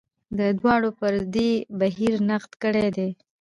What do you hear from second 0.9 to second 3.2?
پر دې بهیر نقد کړی دی.